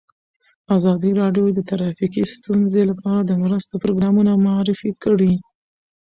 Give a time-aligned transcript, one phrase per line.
[0.75, 5.33] ازادي راډیو د ټرافیکي ستونزې لپاره د مرستو پروګرامونه معرفي کړي.